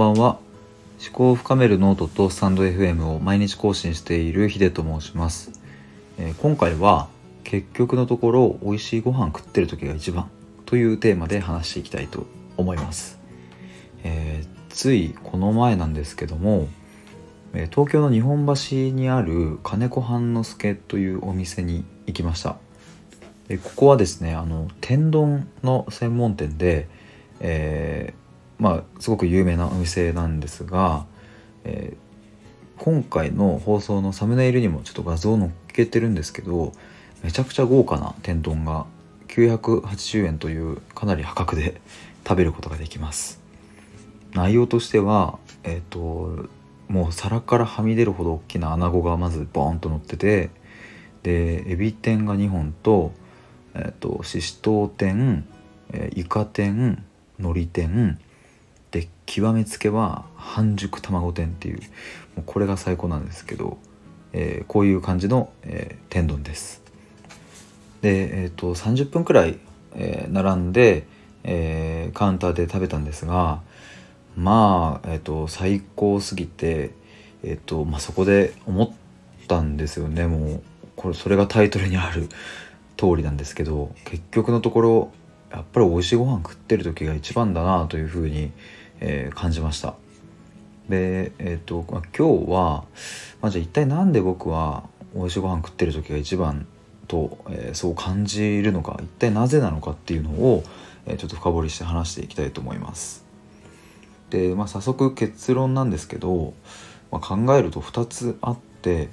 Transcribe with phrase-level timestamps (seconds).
[0.00, 0.38] ばんは。
[0.98, 5.50] 思考を深めるノートとスタンド FM を毎日更新しているヒデと申します、
[6.18, 7.08] えー、今回は
[7.42, 10.30] 結局のところ美味しいご飯食ってる時が一番
[10.66, 12.26] というテーマで話していきたいと
[12.58, 13.18] 思います、
[14.04, 16.68] えー、ついこの前なんですけども
[17.52, 22.58] 東京の日本橋にある金子半之助というお店に行きました。
[23.48, 26.88] でここはですねあの天丼の専門店で、
[27.40, 28.29] えー、
[28.60, 31.04] まあすごく有名なお店なんですが、
[31.64, 36.72] えー、今回の放送のサムネイルにもちょっと画像を載っけてるんですけど
[37.22, 38.86] めちゃくちゃ豪華な天丼が
[39.28, 41.80] 980円というかなり破格で
[42.26, 43.40] 食べることができます。
[44.34, 46.48] 内容としてはえっ、ー、と
[46.88, 50.50] もう皿からはみ出るほど大きな穴子がまずボーンと乗ってて
[51.22, 53.12] でエビ天が2本と
[53.74, 55.44] えーと、ししとう天、
[55.92, 57.04] えー、イカ天
[57.38, 58.18] のり天
[59.30, 61.82] 極めつけは半熟卵天っていうも
[62.38, 63.78] うこれが最高なんですけど、
[64.32, 66.82] えー、こういう感じの、えー、天丼です。
[68.00, 69.60] で、えーと、30分くらい、
[69.94, 71.06] えー、並んで、
[71.44, 73.60] えー、カウンターで食べたんですが
[74.36, 76.90] まあ、えーと、最高すぎて、
[77.44, 78.90] えーとまあ、そこで思っ
[79.46, 80.26] たんですよね。
[80.26, 80.62] もう
[80.96, 82.28] これそれがタイトルにある
[82.96, 85.12] 通りなんですけど結局のところ
[85.52, 88.50] やっぱり美味しいご飯食ってる時が一番だなというふうに、
[89.00, 89.94] えー、感じました。
[90.88, 92.84] でえっ、ー、と、まあ、今日は、
[93.40, 94.84] まあ、じゃあ一体何で僕は
[95.14, 96.66] 美味しいご飯食ってる時が一番
[97.06, 100.64] と、えー、そう感じるのか一体なぜなのかっていうのを、
[101.06, 103.24] えちょっと深掘りして話していきたいと思います。
[104.30, 106.54] で、まあ、早速結論なんですけど、
[107.10, 109.08] まあ、考えると2つあって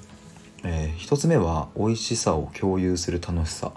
[0.64, 3.72] えー、1つ目は美味しさを共有する楽しさ、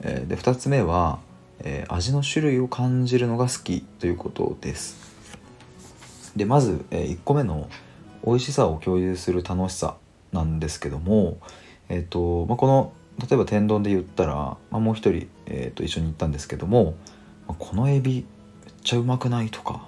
[0.00, 1.20] えー、で2つ目は、
[1.60, 5.17] えー、味の種類を感じるのが好きということです。
[6.36, 7.68] でまず、え1個目の
[8.24, 9.96] 美味しさを共有する楽しさ
[10.32, 11.38] なんですけども、
[11.88, 16.94] えーとまあ、この例えば天丼で言ったら、まあ、もう一人、えー、と一緒に行ったんですけども、
[17.46, 18.26] まあ、このエビ
[18.64, 19.86] めっちゃうまくないとか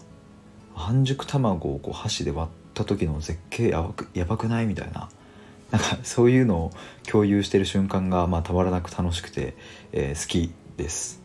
[0.75, 4.67] 半熟卵をこう箸で割った時の絶景やばくやばくない？
[4.67, 5.09] みたいな
[5.71, 6.71] なんかそういうのを
[7.09, 9.55] 共有してる瞬間がまあたまらなく楽しくて、
[9.93, 11.21] えー、好きです。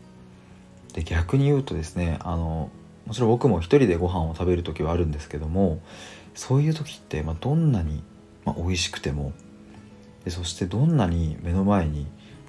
[0.92, 2.70] で逆に言うとですねあの
[3.06, 5.80] もちろん僕も一人でご飯を食べる時はあるんですけども
[6.34, 8.02] そういう時って、まあ、どんなに、
[8.44, 9.32] まあ、美味しくても
[10.24, 12.06] でそしてどんなに目の前に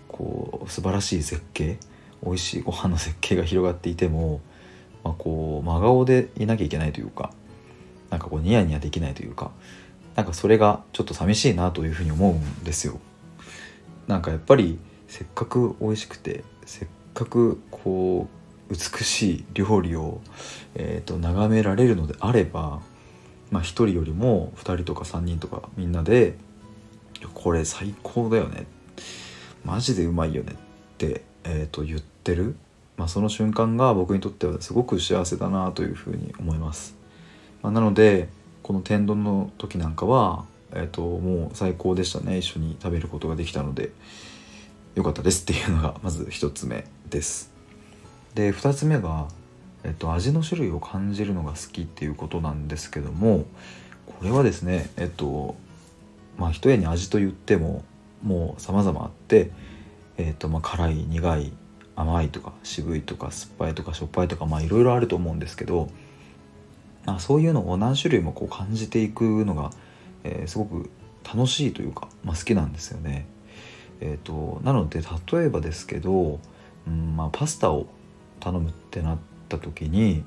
[0.07, 1.77] こう素晴らしい絶景
[2.23, 4.41] 美味しいご飯の絶景が広がっていても、
[5.03, 7.31] まあ、こう真顔でいなきゃいけないというか
[8.09, 9.51] なんかこうニヤニヤできないというか
[10.15, 12.99] なんかそれがちょっと寂しいなというふうに思うんですよ。
[14.07, 20.21] なんかやっぱりせっかく美味しくてせっかくこう美しい料理を、
[20.75, 22.81] えーと、眺められるのであれば、
[23.51, 26.35] まあ、1人よりも2人とか3人とかみんなで
[27.33, 28.67] 「これ最高だよね」
[29.63, 30.55] マジでうまいよねっ
[30.97, 32.55] て、えーと言ってる、
[32.95, 36.95] まあ、その瞬間が僕にとってはすごく幸せだなというふうに思います。
[37.61, 38.29] まあ、なので
[38.63, 43.91] この天丼の時なんかは、えーと、もう最高でしたね一緒に食べることができたので
[44.95, 47.56] 良かったですっていうのがまず1つ目です。
[48.37, 49.27] で2つ目が、
[49.83, 53.45] えーと、味の種類を感じるのが好きっていうことなんですけども
[54.05, 55.55] これはですねえっ、と
[56.37, 57.83] まあ一重に味と言っても
[58.21, 59.49] もう様々あって、
[60.17, 61.51] えーとまあ、辛い苦い
[61.95, 65.89] 甘いとか渋いとか酸っぱいとかしょっぱいとかまあいろいろあると思うんですけど
[67.07, 69.71] まあそういうのを何種類もこう感じていくのが、
[70.23, 70.91] えー、すごく
[71.23, 73.25] 楽しいというか、まあ、好きなんですよね。
[73.99, 76.39] えーと、なので例えばですけど、
[76.85, 77.87] うんまあ、パスタを
[78.39, 79.17] 頼むってなっ
[79.49, 80.23] た時に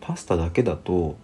[0.00, 1.16] パスタだけだと,、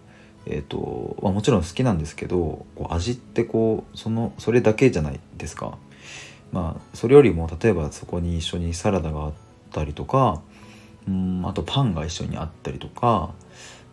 [0.45, 5.77] えーとまあ、もちろん好きなんですけどこう味ってこうそのそれだけじゃないですか。
[6.53, 9.33] まあ、それよりも例えばそこに一緒にサラダがあっ
[9.73, 10.41] たりとか
[11.05, 13.33] うんあとパンが一緒にあったりとか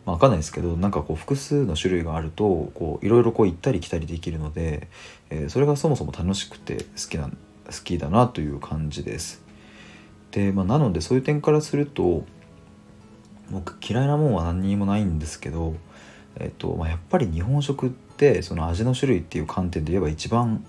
[0.07, 4.89] まあ、分かんないですけどなんかこう複数の種類があるとこういろいろこう行ったり来たりできるので、
[5.31, 9.44] えー、それがそもそも楽しくて好きな好きだなという感じです。
[10.35, 12.25] で、まあ、なのでそういう点からすると
[13.51, 15.77] 僕嫌いなもんは何にもないんですけど、
[16.37, 20.67] えっとまあ、やっぱり日本食ってその味の種類っていう観点で言えば一番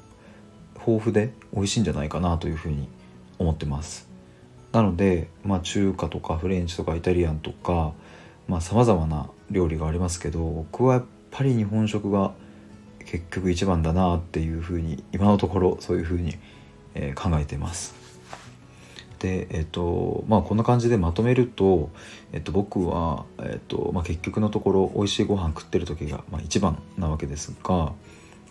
[0.75, 2.87] 豊富で美味しいんじゃないかなというふうに
[3.39, 4.07] 思ってます。
[4.71, 7.93] なので、まあ、中華とかフレンチとかイタリアンとか
[8.47, 12.33] まあさまざまな料理がありますけど僕はやっぱり日本食が
[13.05, 16.37] 結局一番だなっていうふうに今のところそういうふうに、
[16.93, 18.04] えー、考えてます。
[19.25, 21.89] でえっとまあこんな感じでまとめると、
[22.31, 27.93] えっと、僕は、えっとまあ、結局のところ美味しいご飯食ってる時が、まあ、一番なわけですが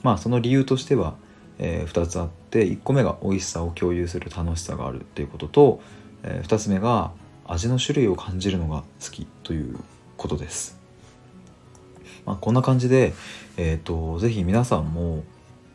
[0.03, 1.15] まあその理由としては、
[1.61, 5.81] えー、2つあって1個目が美味しさを共有する楽しさがあるっていうことと、
[6.25, 7.13] えー、2つ目が
[7.47, 9.79] 味の種類を感じるのが好きという
[10.17, 10.81] ことです。
[12.27, 13.13] まあ、こんな感じで、
[13.59, 15.23] えーと、ぜひ皆さんも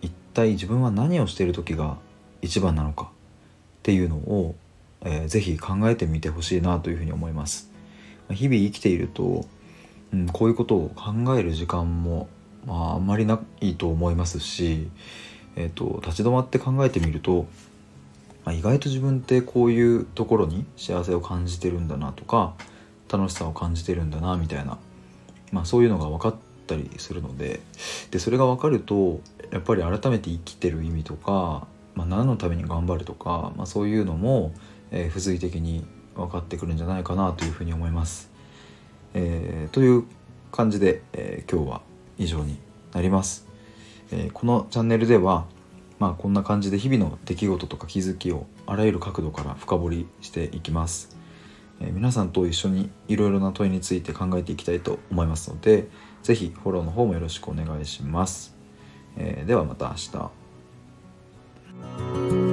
[0.02, 1.98] 一体自分は何をしている時が
[2.42, 4.56] 一番なのかっていうのを、
[5.02, 7.70] えー、ぜひ考えてみてほしいなというふうに思います。
[8.32, 9.46] 日々生きていると、
[10.14, 12.28] うん、こういうことを考える時間も、
[12.66, 14.90] まあ、あんまりないと思いますし、
[15.56, 17.48] えーと、立ち止まって考えてみると、
[18.46, 22.54] まあ、意外と自分ってこういうところに幸せを感じてるんだなとか
[23.12, 24.78] 楽しさを感じてるんだなみたいな、
[25.52, 26.36] まあ、そういうのが分かっ
[26.68, 27.60] たりするので
[28.12, 29.20] でそれが分かると
[29.52, 34.54] やっぱり改めて生きてる意味とか、まあ、何のために頑張るとか、まあ、そういうのも、
[34.92, 38.30] えー、付随的に分かってくるんじゃないかなというふうに思います。
[39.14, 40.04] えー、という
[40.52, 41.82] 感じで、えー、今日は
[42.18, 42.58] 以上に
[42.94, 43.48] なります。
[44.12, 45.46] えこのチャンネルでは
[46.00, 51.16] まあこんな感じで日々の出来事とか気づきをあらゆる角度から深掘りしていきます。
[51.82, 55.88] え皆さんと一緒にいろいろな問いについて考えていきたいと思いますので
[56.24, 58.56] 是非フォローの方もよろしくお願いします。
[59.18, 59.96] えー、ではまた明
[62.44, 62.49] 日。